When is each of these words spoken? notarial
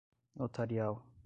notarial 0.35 1.03